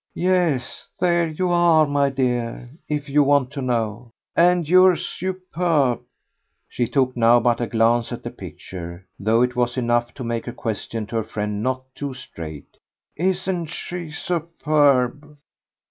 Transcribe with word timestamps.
"Yes, 0.15 0.89
there 0.99 1.27
you 1.27 1.49
are, 1.49 1.85
my 1.85 2.09
dear, 2.09 2.71
if 2.89 3.07
you 3.07 3.21
want 3.21 3.51
to 3.51 3.61
know. 3.61 4.09
And 4.35 4.67
you're 4.67 4.95
superb." 4.95 6.01
She 6.67 6.87
took 6.87 7.15
now 7.15 7.39
but 7.39 7.61
a 7.61 7.67
glance 7.67 8.11
at 8.11 8.23
the 8.23 8.31
picture, 8.31 9.05
though 9.19 9.43
it 9.43 9.55
was 9.55 9.77
enough 9.77 10.11
to 10.15 10.23
make 10.23 10.47
her 10.47 10.53
question 10.53 11.05
to 11.05 11.17
her 11.17 11.23
friends 11.23 11.61
not 11.61 11.83
too 11.93 12.15
straight. 12.15 12.79
"Isn't 13.15 13.67
she 13.67 14.09
superb?" 14.09 15.37